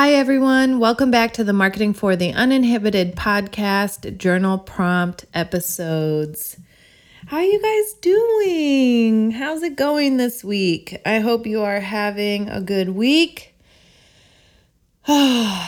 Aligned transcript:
Hi, 0.00 0.12
everyone. 0.12 0.78
Welcome 0.78 1.10
back 1.10 1.32
to 1.32 1.42
the 1.42 1.52
Marketing 1.52 1.92
for 1.92 2.14
the 2.14 2.32
Uninhibited 2.32 3.16
podcast 3.16 4.16
journal 4.16 4.56
prompt 4.56 5.24
episodes. 5.34 6.56
How 7.26 7.38
are 7.38 7.42
you 7.42 7.60
guys 7.60 7.94
doing? 7.94 9.32
How's 9.32 9.64
it 9.64 9.74
going 9.74 10.16
this 10.16 10.44
week? 10.44 11.02
I 11.04 11.18
hope 11.18 11.48
you 11.48 11.62
are 11.62 11.80
having 11.80 12.48
a 12.48 12.60
good 12.60 12.90
week. 12.90 13.56
I 15.08 15.66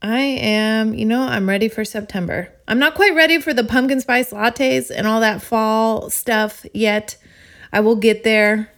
am, 0.00 0.94
you 0.94 1.06
know, 1.06 1.22
I'm 1.22 1.48
ready 1.48 1.68
for 1.68 1.84
September. 1.84 2.52
I'm 2.68 2.78
not 2.78 2.94
quite 2.94 3.16
ready 3.16 3.40
for 3.40 3.52
the 3.52 3.64
pumpkin 3.64 4.00
spice 4.00 4.32
lattes 4.32 4.92
and 4.94 5.08
all 5.08 5.18
that 5.18 5.42
fall 5.42 6.08
stuff 6.08 6.64
yet. 6.72 7.16
I 7.72 7.80
will 7.80 7.96
get 7.96 8.22
there. 8.22 8.70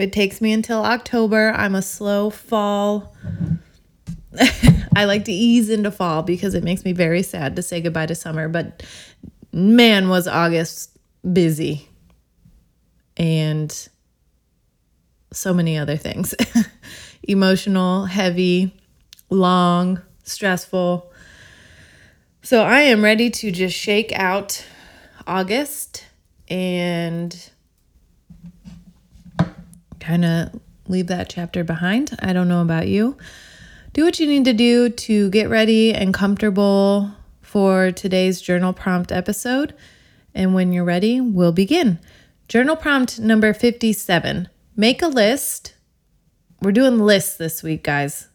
It 0.00 0.12
takes 0.12 0.40
me 0.40 0.52
until 0.52 0.82
October. 0.84 1.52
I'm 1.54 1.74
a 1.74 1.82
slow 1.82 2.30
fall. 2.30 3.14
I 4.96 5.04
like 5.04 5.26
to 5.26 5.32
ease 5.32 5.68
into 5.68 5.90
fall 5.90 6.22
because 6.22 6.54
it 6.54 6.64
makes 6.64 6.84
me 6.84 6.92
very 6.92 7.22
sad 7.22 7.56
to 7.56 7.62
say 7.62 7.80
goodbye 7.80 8.06
to 8.06 8.14
summer. 8.14 8.48
But 8.48 8.82
man, 9.52 10.08
was 10.08 10.26
August 10.26 10.96
busy. 11.30 11.86
And 13.16 13.88
so 15.32 15.52
many 15.52 15.76
other 15.76 15.96
things 15.96 16.34
emotional, 17.22 18.06
heavy, 18.06 18.74
long, 19.28 20.00
stressful. 20.24 21.12
So 22.42 22.62
I 22.62 22.80
am 22.80 23.04
ready 23.04 23.28
to 23.30 23.50
just 23.50 23.76
shake 23.76 24.12
out 24.12 24.64
August 25.26 26.06
and 26.48 27.50
kind 30.00 30.24
of 30.24 30.60
leave 30.88 31.06
that 31.06 31.28
chapter 31.28 31.62
behind. 31.62 32.16
I 32.20 32.32
don't 32.32 32.48
know 32.48 32.62
about 32.62 32.88
you. 32.88 33.16
Do 33.92 34.04
what 34.04 34.18
you 34.18 34.26
need 34.26 34.44
to 34.44 34.52
do 34.52 34.88
to 34.88 35.30
get 35.30 35.48
ready 35.48 35.92
and 35.92 36.14
comfortable 36.14 37.12
for 37.42 37.92
today's 37.92 38.40
journal 38.40 38.72
prompt 38.72 39.12
episode. 39.12 39.74
And 40.34 40.54
when 40.54 40.72
you're 40.72 40.84
ready, 40.84 41.20
we'll 41.20 41.52
begin. 41.52 41.98
Journal 42.48 42.76
prompt 42.76 43.18
number 43.18 43.52
57 43.52 44.48
Make 44.76 45.02
a 45.02 45.08
list. 45.08 45.74
We're 46.62 46.72
doing 46.72 46.98
lists 46.98 47.36
this 47.36 47.62
week, 47.62 47.82
guys. 47.84 48.28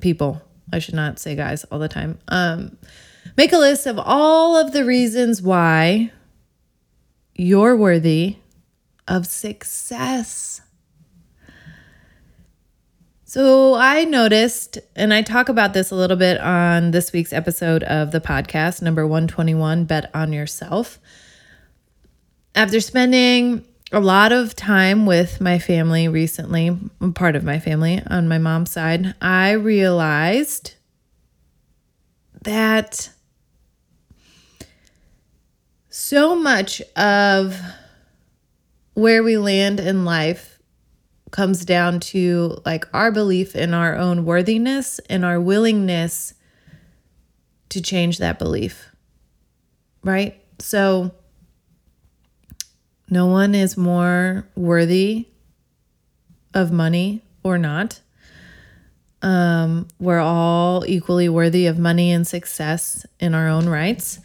People. 0.00 0.40
I 0.72 0.78
should 0.78 0.94
not 0.94 1.18
say 1.18 1.34
guys 1.36 1.64
all 1.64 1.78
the 1.78 1.88
time. 1.88 2.18
Um, 2.28 2.76
make 3.36 3.52
a 3.52 3.58
list 3.58 3.86
of 3.86 3.98
all 3.98 4.56
of 4.56 4.72
the 4.72 4.84
reasons 4.84 5.42
why 5.42 6.10
you're 7.34 7.76
worthy 7.76 8.38
of 9.08 9.26
success. 9.26 10.60
So 13.24 13.74
I 13.74 14.04
noticed, 14.04 14.78
and 14.94 15.12
I 15.12 15.22
talk 15.22 15.48
about 15.48 15.74
this 15.74 15.90
a 15.90 15.96
little 15.96 16.16
bit 16.16 16.40
on 16.40 16.92
this 16.92 17.12
week's 17.12 17.32
episode 17.32 17.82
of 17.82 18.12
the 18.12 18.20
podcast, 18.20 18.80
number 18.80 19.06
121 19.06 19.84
Bet 19.84 20.10
on 20.14 20.32
Yourself. 20.32 21.00
After 22.54 22.80
spending 22.80 23.64
a 23.92 24.00
lot 24.00 24.32
of 24.32 24.54
time 24.56 25.06
with 25.06 25.40
my 25.40 25.58
family 25.58 26.08
recently, 26.08 26.78
part 27.14 27.36
of 27.36 27.44
my 27.44 27.58
family 27.58 28.00
on 28.06 28.28
my 28.28 28.38
mom's 28.38 28.70
side, 28.70 29.14
I 29.20 29.50
realized 29.52 30.74
that 32.42 33.10
so 35.88 36.36
much 36.36 36.80
of 36.94 37.60
where 38.96 39.22
we 39.22 39.36
land 39.36 39.78
in 39.78 40.06
life 40.06 40.58
comes 41.30 41.66
down 41.66 42.00
to 42.00 42.56
like 42.64 42.88
our 42.94 43.12
belief 43.12 43.54
in 43.54 43.74
our 43.74 43.94
own 43.94 44.24
worthiness 44.24 44.98
and 45.10 45.22
our 45.22 45.38
willingness 45.38 46.32
to 47.68 47.82
change 47.82 48.16
that 48.16 48.38
belief. 48.38 48.88
Right? 50.02 50.42
So 50.60 51.10
no 53.10 53.26
one 53.26 53.54
is 53.54 53.76
more 53.76 54.48
worthy 54.56 55.28
of 56.54 56.72
money 56.72 57.22
or 57.42 57.58
not. 57.58 58.00
Um, 59.20 59.88
we're 60.00 60.20
all 60.20 60.86
equally 60.86 61.28
worthy 61.28 61.66
of 61.66 61.78
money 61.78 62.12
and 62.12 62.26
success 62.26 63.04
in 63.20 63.34
our 63.34 63.46
own 63.46 63.68
rights. 63.68 64.20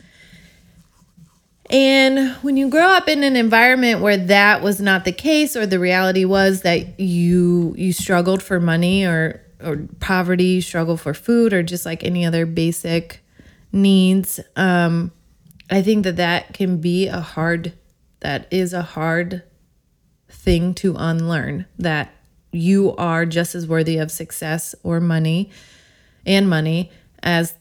And 1.71 2.31
when 2.43 2.57
you 2.57 2.69
grow 2.69 2.87
up 2.87 3.07
in 3.07 3.23
an 3.23 3.37
environment 3.37 4.01
where 4.01 4.17
that 4.17 4.61
was 4.61 4.81
not 4.81 5.05
the 5.05 5.13
case 5.13 5.55
or 5.55 5.65
the 5.65 5.79
reality 5.79 6.25
was 6.25 6.61
that 6.63 6.99
you 6.99 7.73
you 7.77 7.93
struggled 7.93 8.43
for 8.43 8.59
money 8.59 9.05
or 9.05 9.41
or 9.63 9.87
poverty, 9.99 10.59
struggle 10.59 10.97
for 10.97 11.13
food 11.13 11.53
or 11.53 11.63
just 11.63 11.85
like 11.85 12.03
any 12.03 12.25
other 12.25 12.45
basic 12.45 13.21
needs, 13.71 14.39
um 14.55 15.11
I 15.69 15.81
think 15.81 16.03
that 16.03 16.17
that 16.17 16.53
can 16.53 16.81
be 16.81 17.07
a 17.07 17.21
hard 17.21 17.73
that 18.19 18.47
is 18.51 18.73
a 18.73 18.81
hard 18.81 19.43
thing 20.29 20.73
to 20.75 20.95
unlearn 20.97 21.65
that 21.79 22.13
you 22.51 22.93
are 22.97 23.25
just 23.25 23.55
as 23.55 23.65
worthy 23.65 23.97
of 23.97 24.11
success 24.11 24.75
or 24.83 24.99
money 24.99 25.49
and 26.25 26.49
money 26.49 26.91
as 27.23 27.53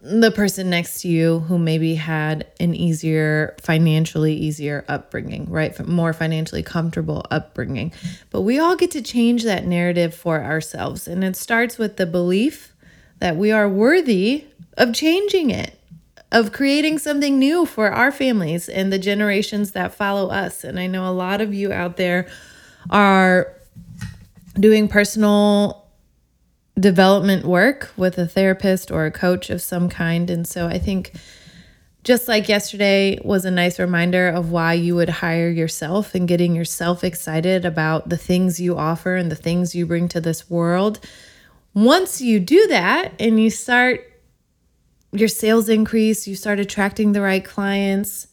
the 0.00 0.30
person 0.30 0.70
next 0.70 1.00
to 1.00 1.08
you 1.08 1.40
who 1.40 1.58
maybe 1.58 1.96
had 1.96 2.46
an 2.60 2.74
easier, 2.74 3.56
financially 3.60 4.32
easier 4.34 4.84
upbringing, 4.88 5.50
right? 5.50 5.86
More 5.86 6.12
financially 6.12 6.62
comfortable 6.62 7.26
upbringing. 7.30 7.92
But 8.30 8.42
we 8.42 8.60
all 8.60 8.76
get 8.76 8.92
to 8.92 9.02
change 9.02 9.42
that 9.42 9.66
narrative 9.66 10.14
for 10.14 10.42
ourselves. 10.42 11.08
And 11.08 11.24
it 11.24 11.36
starts 11.36 11.78
with 11.78 11.96
the 11.96 12.06
belief 12.06 12.72
that 13.18 13.36
we 13.36 13.50
are 13.50 13.68
worthy 13.68 14.44
of 14.76 14.94
changing 14.94 15.50
it, 15.50 15.76
of 16.30 16.52
creating 16.52 16.98
something 16.98 17.36
new 17.36 17.66
for 17.66 17.90
our 17.90 18.12
families 18.12 18.68
and 18.68 18.92
the 18.92 18.98
generations 19.00 19.72
that 19.72 19.92
follow 19.92 20.28
us. 20.28 20.62
And 20.62 20.78
I 20.78 20.86
know 20.86 21.08
a 21.08 21.12
lot 21.12 21.40
of 21.40 21.52
you 21.52 21.72
out 21.72 21.96
there 21.96 22.28
are 22.90 23.52
doing 24.54 24.86
personal 24.86 25.87
development 26.78 27.44
work 27.44 27.90
with 27.96 28.18
a 28.18 28.26
therapist 28.26 28.90
or 28.90 29.06
a 29.06 29.10
coach 29.10 29.50
of 29.50 29.60
some 29.60 29.88
kind. 29.88 30.30
And 30.30 30.46
so 30.46 30.66
I 30.66 30.78
think 30.78 31.12
just 32.04 32.28
like 32.28 32.48
yesterday 32.48 33.18
was 33.24 33.44
a 33.44 33.50
nice 33.50 33.78
reminder 33.78 34.28
of 34.28 34.50
why 34.50 34.72
you 34.74 34.94
would 34.94 35.08
hire 35.08 35.50
yourself 35.50 36.14
and 36.14 36.28
getting 36.28 36.54
yourself 36.54 37.02
excited 37.04 37.64
about 37.64 38.08
the 38.08 38.16
things 38.16 38.60
you 38.60 38.76
offer 38.76 39.16
and 39.16 39.30
the 39.30 39.36
things 39.36 39.74
you 39.74 39.84
bring 39.84 40.08
to 40.08 40.20
this 40.20 40.48
world. 40.48 41.00
Once 41.74 42.20
you 42.20 42.40
do 42.40 42.66
that 42.68 43.12
and 43.18 43.40
you 43.40 43.50
start 43.50 44.04
your 45.12 45.28
sales 45.28 45.68
increase, 45.68 46.26
you 46.26 46.34
start 46.34 46.60
attracting 46.60 47.12
the 47.12 47.20
right 47.20 47.44
clients, 47.44 48.28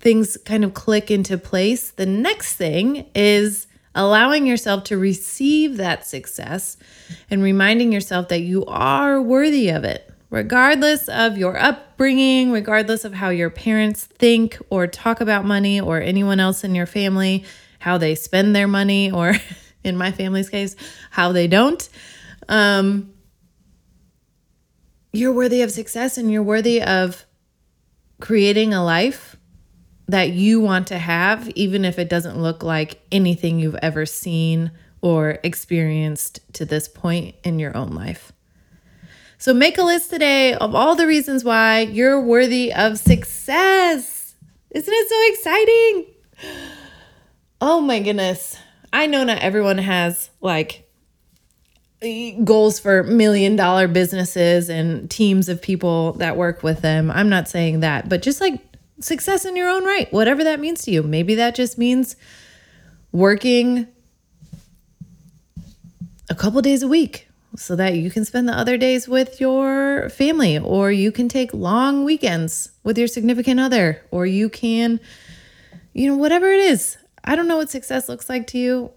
things 0.00 0.36
kind 0.44 0.64
of 0.64 0.74
click 0.74 1.10
into 1.10 1.36
place. 1.36 1.90
The 1.90 2.06
next 2.06 2.54
thing 2.54 3.06
is 3.14 3.66
allowing 3.98 4.46
yourself 4.46 4.84
to 4.84 4.96
receive 4.96 5.76
that 5.76 6.06
success 6.06 6.76
and 7.28 7.42
reminding 7.42 7.92
yourself 7.92 8.28
that 8.28 8.40
you 8.40 8.64
are 8.66 9.20
worthy 9.20 9.68
of 9.68 9.82
it, 9.82 10.08
regardless 10.30 11.08
of 11.08 11.36
your 11.36 11.58
upbringing, 11.58 12.52
regardless 12.52 13.04
of 13.04 13.12
how 13.12 13.28
your 13.28 13.50
parents 13.50 14.04
think 14.04 14.56
or 14.70 14.86
talk 14.86 15.20
about 15.20 15.44
money 15.44 15.80
or 15.80 16.00
anyone 16.00 16.38
else 16.38 16.62
in 16.62 16.76
your 16.76 16.86
family, 16.86 17.44
how 17.80 17.98
they 17.98 18.14
spend 18.14 18.54
their 18.54 18.68
money, 18.68 19.10
or 19.10 19.34
in 19.84 19.96
my 19.96 20.12
family's 20.12 20.48
case, 20.48 20.76
how 21.10 21.32
they 21.32 21.48
don't. 21.48 21.88
Um, 22.48 23.12
you're 25.12 25.32
worthy 25.32 25.62
of 25.62 25.72
success 25.72 26.16
and 26.16 26.30
you're 26.30 26.42
worthy 26.42 26.80
of 26.80 27.26
creating 28.20 28.72
a 28.72 28.84
life 28.84 29.37
that 30.08 30.30
you 30.30 30.60
want 30.60 30.86
to 30.88 30.98
have, 30.98 31.48
even 31.50 31.84
if 31.84 31.98
it 31.98 32.08
doesn't 32.08 32.40
look 32.40 32.62
like 32.62 33.00
anything 33.12 33.58
you've 33.58 33.76
ever 33.76 34.06
seen 34.06 34.70
or 35.00 35.38
experienced 35.42 36.40
to 36.54 36.64
this 36.64 36.88
point 36.88 37.34
in 37.44 37.58
your 37.58 37.76
own 37.76 37.90
life. 37.90 38.32
So 39.36 39.54
make 39.54 39.78
a 39.78 39.82
list 39.82 40.10
today 40.10 40.54
of 40.54 40.74
all 40.74 40.96
the 40.96 41.06
reasons 41.06 41.44
why 41.44 41.80
you're 41.80 42.20
worthy 42.20 42.72
of 42.72 42.98
success. 42.98 44.34
Isn't 44.70 44.94
it 44.94 45.08
so 45.08 45.32
exciting? 45.32 46.06
Oh 47.60 47.80
my 47.80 48.00
goodness. 48.00 48.56
I 48.92 49.06
know 49.06 49.22
not 49.24 49.38
everyone 49.38 49.78
has 49.78 50.30
like 50.40 50.88
goals 52.44 52.78
for 52.78 53.02
million 53.02 53.56
dollar 53.56 53.88
businesses 53.88 54.68
and 54.68 55.10
teams 55.10 55.48
of 55.48 55.60
people 55.60 56.12
that 56.14 56.36
work 56.36 56.62
with 56.62 56.80
them. 56.80 57.10
I'm 57.10 57.28
not 57.28 57.48
saying 57.48 57.80
that, 57.80 58.08
but 58.08 58.22
just 58.22 58.40
like 58.40 58.60
success 59.00 59.44
in 59.44 59.56
your 59.56 59.68
own 59.68 59.84
right, 59.84 60.12
whatever 60.12 60.44
that 60.44 60.60
means 60.60 60.82
to 60.84 60.90
you. 60.90 61.02
Maybe 61.02 61.34
that 61.36 61.54
just 61.54 61.78
means 61.78 62.16
working 63.12 63.86
a 66.30 66.34
couple 66.34 66.60
days 66.60 66.82
a 66.82 66.88
week 66.88 67.28
so 67.56 67.74
that 67.74 67.94
you 67.94 68.10
can 68.10 68.24
spend 68.24 68.48
the 68.48 68.52
other 68.52 68.76
days 68.76 69.08
with 69.08 69.40
your 69.40 70.08
family, 70.10 70.58
or 70.58 70.92
you 70.92 71.10
can 71.10 71.28
take 71.28 71.52
long 71.54 72.04
weekends 72.04 72.70
with 72.84 72.98
your 72.98 73.08
significant 73.08 73.58
other, 73.58 74.02
or 74.10 74.26
you 74.26 74.48
can, 74.48 75.00
you 75.92 76.08
know, 76.08 76.16
whatever 76.16 76.52
it 76.52 76.60
is. 76.60 76.98
I 77.24 77.34
don't 77.34 77.48
know 77.48 77.56
what 77.56 77.70
success 77.70 78.08
looks 78.08 78.28
like 78.28 78.46
to 78.48 78.58
you. 78.58 78.92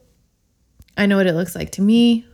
I 0.97 1.05
know 1.05 1.17
what 1.17 1.27
it 1.27 1.33
looks 1.33 1.55
like 1.55 1.71
to 1.73 1.81
me. 1.81 2.25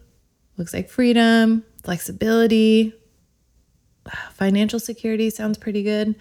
Looks 0.58 0.74
like 0.74 0.90
freedom, 0.90 1.64
flexibility, 1.84 2.94
financial 4.34 4.80
security 4.80 5.30
sounds 5.30 5.58
pretty 5.58 5.84
good. 5.84 6.16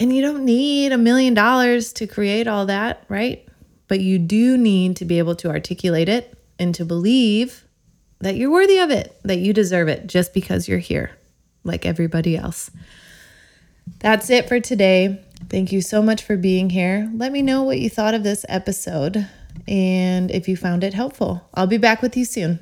And 0.00 0.14
you 0.14 0.22
don't 0.22 0.46
need 0.46 0.92
a 0.92 0.98
million 0.98 1.34
dollars 1.34 1.92
to 1.94 2.06
create 2.06 2.48
all 2.48 2.66
that, 2.66 3.04
right? 3.08 3.46
But 3.86 4.00
you 4.00 4.18
do 4.18 4.56
need 4.56 4.96
to 4.96 5.04
be 5.04 5.18
able 5.18 5.34
to 5.36 5.50
articulate 5.50 6.08
it 6.08 6.36
and 6.58 6.74
to 6.76 6.86
believe 6.86 7.64
that 8.20 8.36
you're 8.36 8.50
worthy 8.50 8.78
of 8.78 8.90
it, 8.90 9.18
that 9.24 9.38
you 9.38 9.52
deserve 9.52 9.88
it 9.88 10.06
just 10.06 10.32
because 10.32 10.66
you're 10.66 10.78
here, 10.78 11.10
like 11.64 11.84
everybody 11.84 12.34
else. 12.34 12.70
That's 13.98 14.30
it 14.30 14.48
for 14.48 14.58
today. 14.58 15.22
Thank 15.50 15.70
you 15.70 15.82
so 15.82 16.00
much 16.00 16.22
for 16.22 16.36
being 16.36 16.70
here. 16.70 17.10
Let 17.14 17.30
me 17.30 17.42
know 17.42 17.62
what 17.62 17.78
you 17.78 17.90
thought 17.90 18.14
of 18.14 18.22
this 18.22 18.46
episode 18.48 19.28
and 19.68 20.30
if 20.30 20.48
you 20.48 20.56
found 20.56 20.82
it 20.82 20.94
helpful. 20.94 21.48
I'll 21.52 21.66
be 21.66 21.78
back 21.78 22.00
with 22.00 22.16
you 22.16 22.24
soon. 22.24 22.60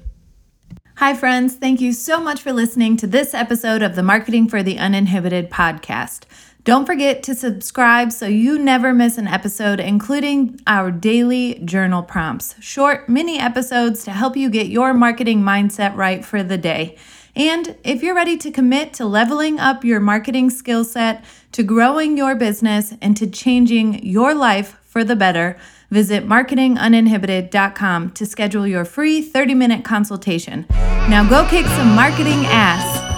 Hi, 0.97 1.15
friends. 1.15 1.55
Thank 1.55 1.81
you 1.81 1.93
so 1.93 2.21
much 2.21 2.41
for 2.41 2.53
listening 2.53 2.97
to 2.97 3.07
this 3.07 3.33
episode 3.33 3.83
of 3.83 3.95
the 3.95 4.03
Marketing 4.03 4.49
for 4.49 4.65
the 4.65 4.79
Uninhibited 4.79 5.51
podcast. 5.51 6.25
Don't 6.65 6.85
forget 6.85 7.23
to 7.23 7.35
subscribe 7.35 8.13
so 8.13 8.27
you 8.27 8.59
never 8.59 8.93
miss 8.93 9.17
an 9.17 9.27
episode, 9.27 9.81
including 9.81 10.61
our 10.67 10.91
daily 10.91 11.61
journal 11.65 12.03
prompts, 12.03 12.55
short 12.61 13.09
mini 13.09 13.39
episodes 13.39 14.05
to 14.05 14.11
help 14.11 14.37
you 14.37 14.51
get 14.51 14.69
your 14.69 14.93
marketing 14.93 15.43
mindset 15.43 15.97
right 15.97 16.25
for 16.25 16.43
the 16.43 16.59
day. 16.59 16.97
And 17.35 17.77
if 17.85 18.03
you're 18.03 18.15
ready 18.15 18.37
to 18.39 18.51
commit 18.51 18.93
to 18.95 19.07
leveling 19.07 19.59
up 19.59 19.85
your 19.85 20.01
marketing 20.01 20.51
skill 20.51 20.85
set, 20.85 21.25
to 21.53 21.63
growing 21.63 22.17
your 22.17 22.35
business, 22.35 22.93
and 23.01 23.17
to 23.17 23.27
changing 23.27 24.05
your 24.05 24.35
life 24.35 24.79
for 24.83 25.05
the 25.05 25.17
better, 25.17 25.57
Visit 25.91 26.27
marketinguninhibited.com 26.27 28.11
to 28.11 28.27
schedule 28.27 28.67
your 28.67 28.85
free 28.85 29.23
30 29.23 29.55
minute 29.55 29.85
consultation. 29.85 30.67
Now 31.09 31.27
go 31.29 31.49
kick 31.49 31.67
some 31.67 31.95
marketing 31.95 32.45
ass. 32.47 33.18